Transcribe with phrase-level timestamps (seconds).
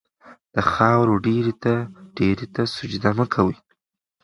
[0.53, 1.13] د خاورو
[2.33, 3.57] ډېري ته سجده مه کوئ.